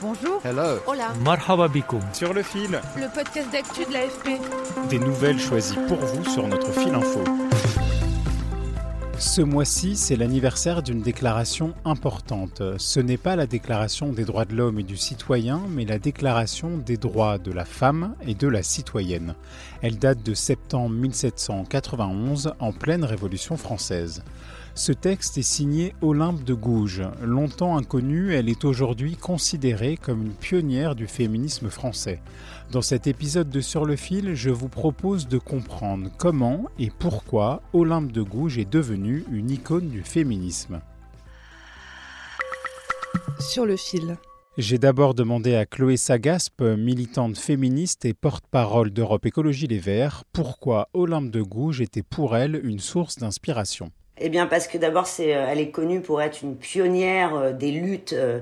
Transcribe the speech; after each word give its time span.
Bonjour. 0.00 0.40
Hello. 0.44 0.78
Hola. 0.86 1.12
Marhaba 1.24 1.68
bikoum. 1.68 2.00
Sur 2.12 2.32
le 2.32 2.42
fil, 2.42 2.80
Le 2.96 3.12
podcast 3.12 3.50
d'actu 3.52 3.84
de 3.84 3.92
l'AFP. 3.92 4.40
des 4.88 4.98
nouvelles 4.98 5.40
choisies 5.40 5.78
pour 5.88 5.98
vous 5.98 6.24
sur 6.30 6.46
notre 6.46 6.70
fil 6.72 6.94
info. 6.94 7.24
Ce 9.18 9.40
mois-ci, 9.40 9.96
c'est 9.96 10.14
l'anniversaire 10.14 10.82
d'une 10.84 11.02
déclaration 11.02 11.74
importante. 11.84 12.62
Ce 12.78 13.00
n'est 13.00 13.16
pas 13.16 13.34
la 13.34 13.46
déclaration 13.46 14.12
des 14.12 14.24
droits 14.24 14.44
de 14.44 14.54
l'homme 14.54 14.78
et 14.78 14.84
du 14.84 14.96
citoyen, 14.96 15.60
mais 15.70 15.84
la 15.84 15.98
déclaration 15.98 16.76
des 16.76 16.96
droits 16.96 17.38
de 17.38 17.50
la 17.50 17.64
femme 17.64 18.14
et 18.24 18.34
de 18.34 18.46
la 18.46 18.62
citoyenne. 18.62 19.34
Elle 19.82 19.98
date 19.98 20.22
de 20.22 20.34
septembre 20.34 20.90
1791, 20.90 22.52
en 22.60 22.72
pleine 22.72 23.04
Révolution 23.04 23.56
française. 23.56 24.22
Ce 24.78 24.92
texte 24.92 25.38
est 25.38 25.42
signé 25.42 25.92
Olympe 26.02 26.44
de 26.44 26.54
Gouges. 26.54 27.02
Longtemps 27.20 27.76
inconnue, 27.76 28.32
elle 28.32 28.48
est 28.48 28.64
aujourd'hui 28.64 29.16
considérée 29.16 29.96
comme 29.96 30.24
une 30.24 30.34
pionnière 30.34 30.94
du 30.94 31.08
féminisme 31.08 31.68
français. 31.68 32.20
Dans 32.70 32.80
cet 32.80 33.08
épisode 33.08 33.50
de 33.50 33.60
Sur 33.60 33.84
le 33.84 33.96
fil, 33.96 34.36
je 34.36 34.50
vous 34.50 34.68
propose 34.68 35.26
de 35.26 35.38
comprendre 35.38 36.10
comment 36.16 36.66
et 36.78 36.92
pourquoi 36.96 37.60
Olympe 37.72 38.12
de 38.12 38.22
Gouges 38.22 38.58
est 38.58 38.72
devenue 38.72 39.24
une 39.32 39.50
icône 39.50 39.88
du 39.88 40.04
féminisme. 40.04 40.80
Sur 43.40 43.66
le 43.66 43.76
fil. 43.76 44.16
J'ai 44.58 44.78
d'abord 44.78 45.14
demandé 45.14 45.56
à 45.56 45.66
Chloé 45.66 45.96
Sagaspe, 45.96 46.62
militante 46.62 47.36
féministe 47.36 48.04
et 48.04 48.14
porte-parole 48.14 48.92
d'Europe 48.92 49.26
Écologie 49.26 49.66
Les 49.66 49.80
Verts, 49.80 50.22
pourquoi 50.32 50.88
Olympe 50.94 51.32
de 51.32 51.42
Gouges 51.42 51.80
était 51.80 52.04
pour 52.04 52.36
elle 52.36 52.60
une 52.64 52.78
source 52.78 53.16
d'inspiration. 53.16 53.90
Eh 54.20 54.30
bien, 54.30 54.46
parce 54.46 54.66
que 54.66 54.78
d'abord, 54.78 55.06
c'est, 55.06 55.34
euh, 55.34 55.46
elle 55.48 55.60
est 55.60 55.70
connue 55.70 56.00
pour 56.00 56.20
être 56.20 56.42
une 56.42 56.56
pionnière 56.56 57.36
euh, 57.36 57.52
des 57.52 57.70
luttes 57.70 58.14
euh, 58.14 58.40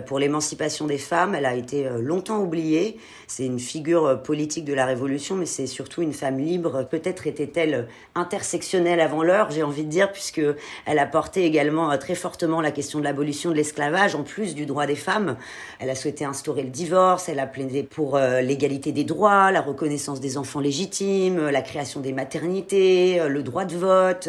pour 0.00 0.18
l'émancipation 0.18 0.86
des 0.86 0.96
femmes. 0.96 1.34
Elle 1.34 1.44
a 1.44 1.54
été 1.54 1.88
longtemps 1.98 2.38
oubliée. 2.40 2.98
C'est 3.26 3.44
une 3.44 3.58
figure 3.58 4.22
politique 4.22 4.64
de 4.64 4.72
la 4.74 4.86
Révolution, 4.86 5.36
mais 5.36 5.46
c'est 5.46 5.66
surtout 5.66 6.02
une 6.02 6.12
femme 6.12 6.38
libre. 6.38 6.86
Peut-être 6.90 7.26
était-elle 7.26 7.86
intersectionnelle 8.14 9.00
avant 9.00 9.22
l'heure, 9.22 9.50
j'ai 9.50 9.62
envie 9.62 9.84
de 9.84 9.88
dire, 9.88 10.10
puisque 10.12 10.42
elle 10.86 10.98
a 10.98 11.06
porté 11.06 11.44
également 11.44 11.96
très 11.96 12.14
fortement 12.14 12.60
la 12.60 12.70
question 12.70 12.98
de 12.98 13.04
l'abolition 13.04 13.50
de 13.50 13.54
l'esclavage, 13.54 14.14
en 14.14 14.22
plus 14.22 14.54
du 14.54 14.66
droit 14.66 14.86
des 14.86 14.96
femmes. 14.96 15.36
Elle 15.78 15.90
a 15.90 15.94
souhaité 15.94 16.24
instaurer 16.24 16.62
le 16.62 16.70
divorce. 16.70 17.28
Elle 17.28 17.38
a 17.38 17.46
plaidé 17.46 17.82
pour 17.82 18.18
l'égalité 18.18 18.92
des 18.92 19.04
droits, 19.04 19.50
la 19.50 19.60
reconnaissance 19.60 20.20
des 20.20 20.36
enfants 20.36 20.60
légitimes, 20.60 21.48
la 21.48 21.62
création 21.62 22.00
des 22.00 22.12
maternités, 22.12 23.20
le 23.28 23.42
droit 23.42 23.64
de 23.64 23.76
vote. 23.76 24.28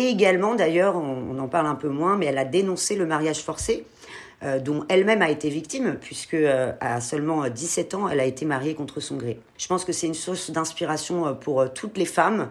Et 0.00 0.08
également, 0.08 0.54
d'ailleurs, 0.54 0.96
on, 0.96 1.38
en 1.38 1.48
parle 1.48 1.66
un 1.66 1.74
peu 1.74 1.88
moins, 1.88 2.16
mais 2.16 2.26
elle 2.26 2.38
a 2.38 2.44
dénoncé 2.46 2.96
le 2.96 3.04
mariage 3.04 3.40
forcé, 3.42 3.84
dont 4.42 4.84
elle-même 4.88 5.22
a 5.22 5.30
été 5.30 5.50
victime, 5.50 5.96
puisque 6.00 6.34
euh, 6.34 6.72
à 6.80 7.00
seulement 7.00 7.44
euh, 7.44 7.48
17 7.50 7.94
ans, 7.94 8.08
elle 8.08 8.20
a 8.20 8.24
été 8.24 8.46
mariée 8.46 8.74
contre 8.74 9.00
son 9.00 9.16
gré. 9.16 9.38
Je 9.58 9.66
pense 9.66 9.84
que 9.84 9.92
c'est 9.92 10.06
une 10.06 10.14
source 10.14 10.50
d'inspiration 10.50 11.26
euh, 11.26 11.32
pour 11.32 11.60
euh, 11.60 11.68
toutes 11.68 11.98
les 11.98 12.06
femmes, 12.06 12.48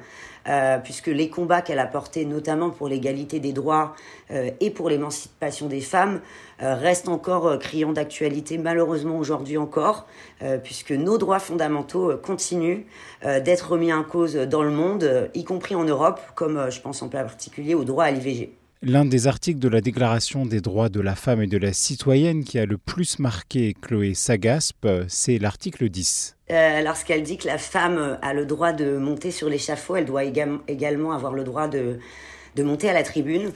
euh, 0.47 0.77
puisque 0.77 1.07
les 1.07 1.29
combats 1.29 1.61
qu'elle 1.61 1.79
a 1.79 1.87
portés, 1.87 2.25
notamment 2.25 2.69
pour 2.69 2.87
l'égalité 2.87 3.39
des 3.39 3.53
droits 3.53 3.95
euh, 4.31 4.51
et 4.59 4.69
pour 4.69 4.89
l'émancipation 4.89 5.67
des 5.67 5.81
femmes, 5.81 6.21
euh, 6.61 6.75
restent 6.75 7.09
encore 7.09 7.47
euh, 7.47 7.57
criants 7.57 7.93
d'actualité, 7.93 8.57
malheureusement 8.57 9.17
aujourd'hui 9.17 9.57
encore, 9.57 10.05
euh, 10.43 10.57
puisque 10.57 10.91
nos 10.91 11.17
droits 11.17 11.39
fondamentaux 11.39 12.11
euh, 12.11 12.17
continuent 12.17 12.83
euh, 13.25 13.39
d'être 13.39 13.71
remis 13.71 13.91
en 13.91 14.03
cause 14.03 14.35
dans 14.35 14.63
le 14.63 14.71
monde, 14.71 15.03
euh, 15.03 15.27
y 15.33 15.43
compris 15.43 15.73
en 15.75 15.83
Europe, 15.83 16.19
comme 16.35 16.57
euh, 16.57 16.69
je 16.69 16.81
pense 16.81 17.01
en 17.01 17.09
particulier 17.09 17.73
au 17.73 17.83
droit 17.83 18.05
à 18.05 18.11
l'IVG. 18.11 18.58
L'un 18.81 19.03
des 19.03 19.27
articles 19.27 19.59
de 19.59 19.67
la 19.67 19.81
Déclaration 19.81 20.45
des 20.45 20.61
droits 20.61 20.87
de 20.87 21.01
la 21.01 21.13
femme 21.15 21.41
et 21.41 21.47
de 21.47 21.57
la 21.57 21.73
citoyenne 21.73 22.45
qui 22.45 22.57
a 22.59 22.65
le 22.65 22.77
plus 22.77 23.19
marqué 23.19 23.73
Chloé 23.81 24.13
Sagaspe, 24.13 24.87
c'est 25.09 25.37
l'article 25.37 25.89
10. 25.89 26.37
Euh, 26.51 26.81
lorsqu'elle 26.81 27.23
dit 27.23 27.37
que 27.37 27.47
la 27.47 27.57
femme 27.57 28.17
a 28.21 28.33
le 28.33 28.45
droit 28.45 28.71
de 28.71 28.97
monter 28.97 29.31
sur 29.31 29.49
l'échafaud, 29.49 29.97
elle 29.97 30.05
doit 30.05 30.23
égam- 30.23 30.61
également 30.69 31.11
avoir 31.11 31.33
le 31.33 31.43
droit 31.43 31.67
de, 31.67 31.99
de 32.55 32.63
monter 32.63 32.89
à 32.89 32.93
la 32.93 33.03
tribune. 33.03 33.51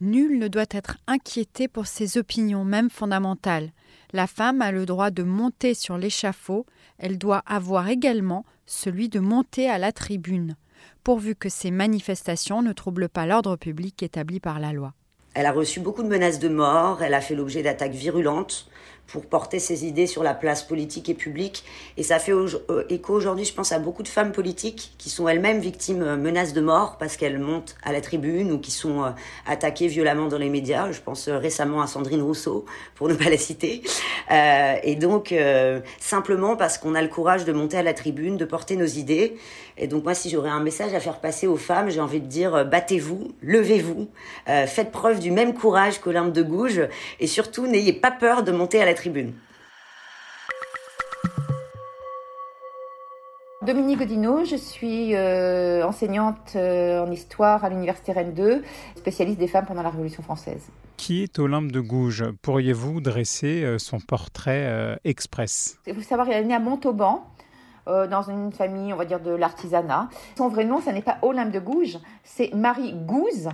Nul 0.00 0.38
ne 0.40 0.48
doit 0.48 0.66
être 0.70 0.96
inquiété 1.06 1.68
pour 1.68 1.86
ses 1.86 2.18
opinions, 2.18 2.64
même 2.64 2.90
fondamentales. 2.90 3.70
La 4.12 4.26
femme 4.26 4.62
a 4.62 4.72
le 4.72 4.84
droit 4.84 5.10
de 5.12 5.22
monter 5.22 5.74
sur 5.74 5.96
l'échafaud, 5.96 6.66
elle 6.98 7.18
doit 7.18 7.42
avoir 7.46 7.88
également 7.88 8.44
celui 8.66 9.08
de 9.08 9.20
monter 9.20 9.70
à 9.70 9.78
la 9.78 9.92
tribune, 9.92 10.56
pourvu 11.04 11.34
que 11.34 11.48
ces 11.48 11.70
manifestations 11.70 12.62
ne 12.62 12.72
troublent 12.72 13.08
pas 13.08 13.26
l'ordre 13.26 13.56
public 13.56 14.02
établi 14.02 14.40
par 14.40 14.58
la 14.60 14.72
loi. 14.72 14.94
Elle 15.34 15.46
a 15.46 15.52
reçu 15.52 15.80
beaucoup 15.80 16.02
de 16.02 16.08
menaces 16.08 16.38
de 16.38 16.48
mort, 16.48 17.02
elle 17.02 17.14
a 17.14 17.20
fait 17.20 17.34
l'objet 17.34 17.62
d'attaques 17.62 17.92
virulentes 17.92 18.68
pour 19.08 19.24
porter 19.24 19.58
ses 19.58 19.86
idées 19.86 20.06
sur 20.06 20.22
la 20.22 20.34
place 20.34 20.62
politique 20.62 21.08
et 21.08 21.14
publique. 21.14 21.64
Et 21.96 22.02
ça 22.02 22.18
fait 22.18 22.32
euh, 22.32 22.84
écho 22.90 23.14
aujourd'hui, 23.14 23.44
je 23.44 23.54
pense, 23.54 23.72
à 23.72 23.78
beaucoup 23.78 24.02
de 24.02 24.08
femmes 24.08 24.32
politiques 24.32 24.92
qui 24.98 25.08
sont 25.10 25.26
elles-mêmes 25.26 25.60
victimes 25.60 26.00
de 26.00 26.16
menaces 26.16 26.52
de 26.52 26.60
mort 26.60 26.98
parce 26.98 27.16
qu'elles 27.16 27.38
montent 27.38 27.74
à 27.82 27.92
la 27.92 28.00
tribune 28.00 28.52
ou 28.52 28.58
qui 28.58 28.70
sont 28.70 29.02
euh, 29.02 29.10
attaquées 29.46 29.88
violemment 29.88 30.28
dans 30.28 30.38
les 30.38 30.50
médias. 30.50 30.92
Je 30.92 31.00
pense 31.00 31.28
euh, 31.28 31.38
récemment 31.38 31.80
à 31.80 31.86
Sandrine 31.86 32.22
Rousseau, 32.22 32.66
pour 32.94 33.08
ne 33.08 33.14
pas 33.14 33.30
la 33.30 33.38
citer. 33.38 33.82
Euh, 34.30 34.74
et 34.82 34.94
donc, 34.94 35.32
euh, 35.32 35.80
simplement 35.98 36.56
parce 36.56 36.76
qu'on 36.76 36.94
a 36.94 37.02
le 37.02 37.08
courage 37.08 37.44
de 37.44 37.52
monter 37.52 37.78
à 37.78 37.82
la 37.82 37.94
tribune, 37.94 38.36
de 38.36 38.44
porter 38.44 38.76
nos 38.76 38.86
idées. 38.86 39.36
Et 39.78 39.86
donc, 39.86 40.04
moi, 40.04 40.14
si 40.14 40.28
j'aurais 40.28 40.50
un 40.50 40.60
message 40.60 40.92
à 40.92 41.00
faire 41.00 41.20
passer 41.20 41.46
aux 41.46 41.56
femmes, 41.56 41.88
j'ai 41.88 42.00
envie 42.00 42.20
de 42.20 42.26
dire 42.26 42.54
euh, 42.54 42.64
battez-vous, 42.64 43.32
levez-vous, 43.42 44.08
euh, 44.48 44.66
faites 44.66 44.90
preuve 44.90 45.20
du 45.20 45.30
même 45.30 45.54
courage 45.54 46.00
qu'Olympe 46.00 46.32
de 46.32 46.42
Gouges 46.42 46.88
et 47.20 47.26
surtout, 47.26 47.66
n'ayez 47.66 47.92
pas 47.92 48.10
peur 48.10 48.42
de 48.42 48.50
monter 48.50 48.77
à 48.80 48.86
la 48.86 48.94
tribune. 48.94 49.34
Dominique 53.62 53.98
Godino, 53.98 54.44
je 54.44 54.56
suis 54.56 55.14
euh, 55.14 55.84
enseignante 55.84 56.52
euh, 56.56 57.04
en 57.04 57.10
histoire 57.10 57.64
à 57.64 57.68
l'université 57.68 58.12
Rennes 58.12 58.32
2, 58.32 58.62
spécialiste 58.96 59.38
des 59.38 59.48
femmes 59.48 59.66
pendant 59.66 59.82
la 59.82 59.90
Révolution 59.90 60.22
française. 60.22 60.70
Qui 60.96 61.22
est 61.22 61.38
Olympe 61.38 61.70
de 61.70 61.80
Gouges? 61.80 62.24
Pourriez-vous 62.40 63.00
dresser 63.00 63.64
euh, 63.64 63.78
son 63.78 64.00
portrait 64.00 64.64
euh, 64.66 64.96
express? 65.04 65.78
Il 65.86 65.94
faut 65.94 66.00
savoir, 66.00 66.28
elle 66.28 66.44
est 66.44 66.46
née 66.46 66.54
à 66.54 66.60
Montauban, 66.60 67.26
euh, 67.88 68.06
dans 68.06 68.22
une 68.22 68.52
famille, 68.52 68.92
on 68.92 68.96
va 68.96 69.06
dire, 69.06 69.20
de 69.20 69.30
l'artisanat. 69.30 70.10
Son 70.36 70.48
vrai 70.48 70.64
nom, 70.64 70.80
ça 70.80 70.92
n'est 70.92 71.02
pas 71.02 71.16
Olympe 71.22 71.52
de 71.52 71.60
Gouges, 71.60 71.98
c'est 72.22 72.52
Marie 72.54 72.92
Gouze. 72.92 73.48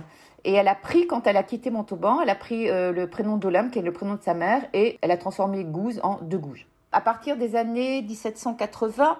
Et 0.45 0.53
elle 0.53 0.67
a 0.67 0.75
pris, 0.75 1.07
quand 1.07 1.25
elle 1.25 1.37
a 1.37 1.43
quitté 1.43 1.71
Montauban, 1.71 2.21
elle 2.21 2.29
a 2.29 2.35
pris 2.35 2.69
euh, 2.69 2.91
le 2.91 3.07
prénom 3.07 3.35
d'Olympe, 3.35 3.71
qui 3.71 3.79
est 3.79 3.81
le 3.81 3.91
prénom 3.91 4.13
de 4.13 4.21
sa 4.21 4.35
mère, 4.35 4.61
et 4.73 4.99
elle 5.01 5.09
a 5.09 5.17
transformé 5.17 5.63
Gouze 5.63 5.99
en 6.03 6.19
De 6.21 6.37
Gouges. 6.37 6.67
À 6.91 7.01
partir 7.01 7.35
des 7.35 7.55
années 7.55 8.03
1780, 8.03 9.17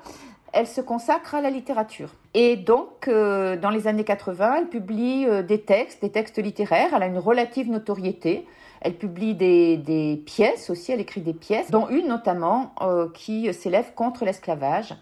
elle 0.53 0.67
se 0.67 0.81
consacre 0.81 1.33
à 1.33 1.41
la 1.41 1.49
littérature. 1.49 2.11
Et 2.35 2.55
donc, 2.55 3.07
euh, 3.07 3.57
dans 3.57 3.71
les 3.71 3.87
années 3.87 4.03
80, 4.03 4.55
elle 4.59 4.67
publie 4.67 5.25
euh, 5.25 5.41
des 5.41 5.61
textes, 5.61 6.03
des 6.03 6.11
textes 6.11 6.37
littéraires. 6.37 6.91
Elle 6.95 7.03
a 7.03 7.07
une 7.07 7.17
relative 7.17 7.71
notoriété. 7.71 8.45
Elle 8.81 8.93
publie 8.93 9.33
des, 9.33 10.21
pièces 10.27 10.69
aussi, 10.69 10.91
elle 10.91 11.01
écrit 11.01 11.21
des 11.21 11.33
pièces, 11.33 11.71
dont 11.71 11.89
une 11.89 12.07
notamment 12.07 12.75
qui 13.15 13.51
s'élève 13.51 13.95
contre 13.95 14.25
l'esclavage. 14.25 14.93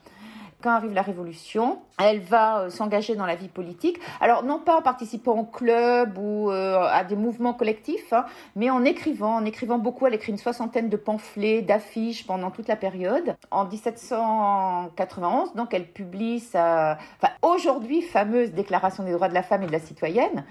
Quand 0.63 0.71
arrive 0.71 0.93
la 0.93 1.01
Révolution, 1.01 1.79
elle 1.99 2.21
va 2.21 2.59
euh, 2.59 2.69
s'engager 2.69 3.15
dans 3.15 3.25
la 3.25 3.35
vie 3.35 3.49
politique. 3.49 3.99
Alors, 4.21 4.43
non 4.43 4.59
pas 4.59 4.77
en 4.77 4.81
participant 4.81 5.37
au 5.37 5.43
club 5.43 6.17
ou 6.17 6.49
euh, 6.49 6.79
à 6.79 7.03
des 7.03 7.17
mouvements 7.17 7.53
collectifs, 7.53 8.13
hein, 8.13 8.23
mais 8.55 8.69
en 8.69 8.85
écrivant, 8.85 9.35
en 9.35 9.43
écrivant 9.43 9.77
beaucoup. 9.77 10.07
Elle 10.07 10.13
écrit 10.13 10.31
une 10.31 10.37
soixantaine 10.37 10.87
de 10.87 10.95
pamphlets, 10.95 11.61
d'affiches 11.61 12.25
pendant 12.25 12.49
toute 12.49 12.69
la 12.69 12.77
période. 12.77 13.35
En 13.51 13.65
1791, 13.65 15.53
donc, 15.53 15.73
elle 15.73 15.85
publie 15.85 16.39
sa, 16.39 16.97
enfin, 17.21 17.33
aujourd'hui 17.41 18.01
fameuse 18.01 18.51
Déclaration 18.53 19.03
des 19.03 19.11
droits 19.11 19.27
de 19.27 19.33
la 19.33 19.43
femme 19.43 19.63
et 19.63 19.67
de 19.67 19.71
la 19.73 19.79
citoyenne. 19.79 20.45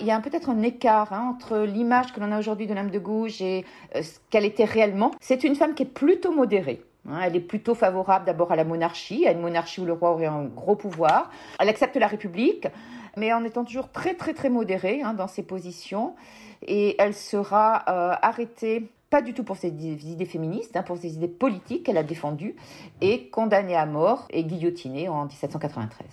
Il 0.00 0.06
y 0.06 0.10
a 0.10 0.18
peut-être 0.20 0.48
un 0.48 0.62
écart 0.62 1.12
hein, 1.12 1.34
entre 1.34 1.58
l'image 1.58 2.14
que 2.14 2.20
l'on 2.20 2.32
a 2.32 2.38
aujourd'hui 2.38 2.66
de 2.66 2.72
l'âme 2.72 2.90
de 2.90 2.98
Gouges 2.98 3.42
et 3.42 3.66
euh, 3.94 4.02
ce 4.02 4.18
qu'elle 4.30 4.46
était 4.46 4.64
réellement. 4.64 5.10
C'est 5.20 5.44
une 5.44 5.56
femme 5.56 5.74
qui 5.74 5.82
est 5.82 5.92
plutôt 5.92 6.32
modérée. 6.32 6.82
Hein, 7.08 7.20
elle 7.24 7.36
est 7.36 7.40
plutôt 7.40 7.74
favorable 7.74 8.24
d'abord 8.24 8.52
à 8.52 8.56
la 8.56 8.64
monarchie, 8.64 9.26
à 9.26 9.32
une 9.32 9.40
monarchie 9.40 9.80
où 9.80 9.84
le 9.84 9.92
roi 9.92 10.12
aurait 10.12 10.26
un 10.26 10.44
gros 10.44 10.76
pouvoir. 10.76 11.30
Elle 11.58 11.68
accepte 11.68 11.96
la 11.96 12.06
République. 12.06 12.68
mais 13.16 13.32
en 13.32 13.44
étant 13.44 13.64
toujours 13.64 13.90
très 13.90 14.14
très 14.14 14.32
très 14.32 14.48
modérée 14.48 15.02
hein, 15.02 15.14
dans 15.14 15.28
ses 15.28 15.42
positions. 15.42 16.14
Et 16.66 16.94
elle 17.00 17.14
sera 17.14 17.84
euh, 17.88 18.14
arrêtée 18.22 18.88
pas 19.10 19.20
du 19.20 19.34
tout 19.34 19.44
pour 19.44 19.56
ses 19.56 19.68
idées 19.68 20.24
féministes, 20.24 20.74
hein, 20.76 20.82
pour 20.82 20.96
ses 20.96 21.14
idées 21.14 21.28
politiques 21.28 21.84
qu'elle 21.84 21.98
a 21.98 22.02
défendues, 22.02 22.56
et 23.02 23.28
condamnée 23.28 23.76
à 23.76 23.84
mort 23.84 24.26
et 24.30 24.42
guillotinée 24.44 25.08
en 25.08 25.26
1793. 25.26 26.06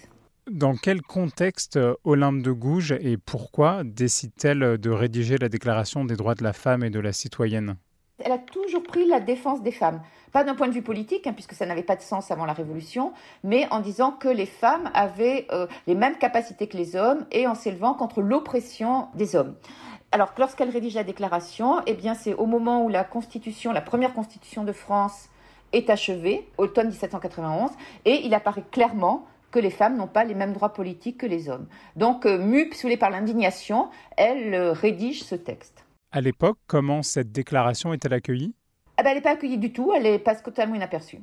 Dans 0.51 0.75
quel 0.75 1.01
contexte 1.01 1.77
euh, 1.77 1.94
Olympe 2.03 2.42
de 2.42 2.51
Gouges 2.51 2.97
et 3.00 3.18
pourquoi 3.18 3.83
décide-t-elle 3.85 4.77
de 4.80 4.89
rédiger 4.89 5.38
la 5.38 5.47
Déclaration 5.47 6.03
des 6.03 6.15
droits 6.15 6.35
de 6.35 6.44
la 6.44 6.53
femme 6.53 6.83
et 6.83 6.89
de 6.89 7.00
la 7.00 7.13
citoyenne? 7.13 7.77
Elle 8.24 8.31
a 8.31 8.38
toujours 8.38 8.83
pris 8.83 9.06
la 9.06 9.19
défense 9.19 9.62
des 9.62 9.71
femmes. 9.71 10.01
Pas 10.31 10.44
d'un 10.44 10.56
point 10.56 10.68
de 10.68 10.74
vue 10.74 10.81
politique, 10.81 11.25
hein, 11.25 11.33
puisque 11.33 11.54
ça 11.54 11.66
n'avait 11.66 11.83
pas 11.83 11.95
de 11.95 12.01
sens 12.01 12.31
avant 12.31 12.45
la 12.45 12.54
Révolution, 12.54 13.13
mais 13.44 13.68
en 13.71 13.80
disant 13.80 14.12
que 14.12 14.27
les 14.27 14.45
femmes 14.45 14.89
avaient 14.94 15.48
euh, 15.51 15.68
les 15.88 15.95
mêmes 15.95 16.18
capacités 16.18 16.68
que 16.68 16.77
les 16.77 16.95
hommes 16.95 17.25
et 17.31 17.48
en 17.48 17.56
s'élevant 17.56 17.94
contre 17.94 18.21
l'oppression 18.21 19.07
des 19.16 19.36
hommes. 19.36 19.56
Alors, 20.12 20.33
lorsqu'elle 20.38 20.69
rédige 20.69 20.95
la 20.95 21.04
déclaration, 21.04 21.81
eh 21.86 21.98
c'est 22.16 22.33
au 22.33 22.45
moment 22.45 22.83
où 22.83 22.89
la 22.89 23.04
Constitution, 23.04 23.71
la 23.71 23.81
première 23.81 24.13
Constitution 24.13 24.63
de 24.63 24.71
France, 24.71 25.30
est 25.71 25.89
achevée, 25.89 26.48
automne 26.57 26.88
1791, 26.88 27.71
et 28.06 28.25
il 28.25 28.33
apparaît 28.33 28.63
clairement 28.71 29.25
que 29.51 29.60
les 29.60 29.69
femmes 29.69 29.98
n'ont 29.98 30.07
pas 30.07 30.24
les 30.24 30.36
mêmes 30.36 30.54
droits 30.54 30.74
politiques 30.74 31.19
que 31.19 31.25
les 31.25 31.50
hommes. 31.50 31.68
Donc, 31.95 32.25
euh, 32.25 32.38
mue, 32.38 32.71
par 33.00 33.10
l'indignation, 33.10 33.89
elle 34.18 34.54
euh, 34.54 34.74
rédige 34.74 35.24
ce 35.24 35.36
texte. 35.36 35.86
À 36.11 36.21
l'époque, 36.21 36.57
comment 36.65 37.03
cette 37.03 37.31
déclaration 37.31 37.94
est-elle 37.94 38.13
accueillie? 38.13 38.56
Ah 38.97 39.03
ben, 39.03 39.11
Elle 39.11 39.17
n'est 39.17 39.21
pas 39.21 39.33
accueillie 39.33 39.59
du 39.59 39.71
tout, 39.71 39.94
elle 39.94 40.23
passe 40.23 40.41
totalement 40.41 40.73
inaperçue. 40.73 41.19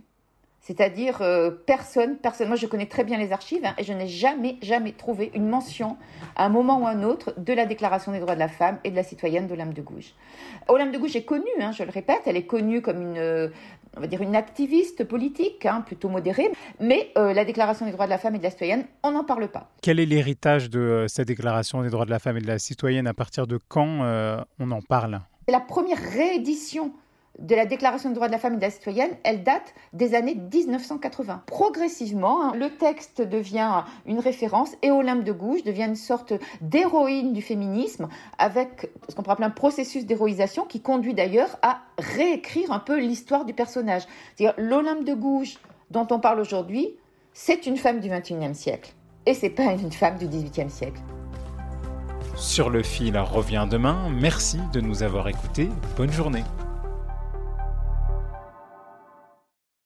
C'est-à-dire 0.61 1.23
euh, 1.23 1.51
personne, 1.51 2.17
personne. 2.17 2.49
Moi, 2.49 2.57
je 2.57 2.67
connais 2.67 2.87
très 2.87 3.05
bien 3.05 3.19
les 3.19 3.33
archives 3.33 3.65
hein, 3.65 3.75
et 3.79 3.85
je 3.85 3.93
n'ai 3.93 4.09
jamais, 4.09 4.57
jamais 4.63 4.93
trouvé 4.93 5.31
une 5.35 5.49
mention 5.49 5.97
à 6.35 6.45
un 6.45 6.49
moment 6.49 6.81
ou 6.81 6.87
à 6.87 6.91
un 6.91 7.05
autre 7.05 7.35
de 7.39 7.53
la 7.53 7.67
Déclaration 7.67 8.11
des 8.11 8.19
droits 8.19 8.35
de 8.35 8.41
la 8.41 8.49
femme 8.49 8.79
et 8.83 8.91
de 8.91 8.97
la 8.97 9.05
citoyenne 9.05 9.47
d'Olympe 9.47 9.75
de 9.75 9.83
Gouges. 9.83 10.15
Olympe 10.67 10.93
de 10.93 10.99
Gouges 10.99 11.15
est 11.15 11.25
connue, 11.25 11.45
hein, 11.61 11.71
je 11.71 11.85
le 11.85 11.91
répète, 11.91 12.23
elle 12.27 12.37
est 12.37 12.47
connue 12.47 12.83
comme 12.83 13.01
une, 13.01 13.53
on 13.97 14.01
va 14.01 14.07
dire 14.09 14.23
une 14.23 14.35
activiste 14.35 15.05
politique, 15.05 15.65
hein, 15.67 15.83
plutôt 15.87 16.09
modérée, 16.09 16.51
mais 16.81 17.13
euh, 17.17 17.33
la 17.33 17.45
Déclaration 17.45 17.87
des 17.87 17.93
droits 17.93 18.07
de 18.07 18.11
la 18.11 18.19
femme 18.19 18.35
et 18.35 18.39
de 18.39 18.43
la 18.43 18.51
citoyenne, 18.51 18.87
on 19.05 19.13
n'en 19.13 19.25
parle 19.25 19.49
pas. 19.49 19.71
Quel 19.83 20.01
est 20.01 20.07
l'héritage 20.07 20.69
de 20.69 20.81
euh, 20.81 21.09
cette 21.09 21.29
Déclaration 21.29 21.83
des 21.83 21.91
droits 21.91 22.07
de 22.07 22.11
la 22.11 22.19
femme 22.19 22.39
et 22.39 22.41
de 22.41 22.49
la 22.49 22.59
citoyenne? 22.59 23.07
À 23.07 23.15
partir 23.15 23.47
de 23.47 23.59
quand 23.69 24.01
on 24.59 24.71
en 24.71 24.83
parle? 24.83 25.21
C'est 25.47 25.53
la 25.53 25.61
première 25.61 25.99
réédition 25.99 26.93
de 27.39 27.55
la 27.55 27.67
Déclaration 27.67 28.09
des 28.09 28.15
droits 28.15 28.29
de 28.29 28.33
la 28.33 28.39
femme 28.39 28.55
et 28.55 28.57
de 28.57 28.63
la 28.63 28.71
citoyenne, 28.71 29.11
elle 29.25 29.43
date 29.43 29.75
des 29.93 30.15
années 30.15 30.35
1980. 30.35 31.43
Progressivement, 31.47 32.43
hein, 32.43 32.53
le 32.57 32.71
texte 32.71 33.21
devient 33.21 33.85
une 34.07 34.19
référence 34.19 34.75
et 34.83 34.91
Olympe 34.91 35.25
de 35.25 35.33
Gouges 35.33 35.63
devient 35.63 35.85
une 35.85 35.97
sorte 35.97 36.33
d'héroïne 36.61 37.33
du 37.33 37.43
féminisme 37.43 38.09
avec 38.39 38.91
ce 39.09 39.15
qu'on 39.15 39.23
pourrait 39.23 39.35
appeler 39.35 39.49
un 39.49 39.51
processus 39.51 40.07
d'héroïsation 40.07 40.65
qui 40.65 40.81
conduit 40.81 41.15
d'ailleurs 41.15 41.59
à 41.63 41.81
réécrire 41.99 42.73
un 42.73 42.79
peu 42.79 42.99
l'histoire 42.99 43.45
du 43.45 43.55
personnage. 43.55 44.03
C'est-à-dire 44.35 44.55
l'Olympe 44.59 45.05
de 45.05 45.15
Gouges 45.15 45.59
dont 45.91 46.07
on 46.11 46.21
parle 46.21 46.41
aujourd'hui, 46.41 46.97
c'est 47.33 47.67
une 47.67 47.77
femme 47.77 48.01
du 48.01 48.09
XXIe 48.09 48.55
siècle 48.55 48.95
et 49.27 49.35
c'est 49.35 49.51
pas 49.51 49.73
une 49.73 49.93
femme 49.93 50.17
du 50.17 50.27
XVIIIe 50.27 50.71
siècle. 50.71 51.01
Sur 52.37 52.71
le 52.71 52.83
fil 52.83 53.17
revient 53.19 53.67
demain. 53.71 54.11
Merci 54.11 54.59
de 54.73 54.81
nous 54.81 55.03
avoir 55.03 55.29
écoutés. 55.29 55.69
Bonne 55.97 56.13
journée. 56.13 56.45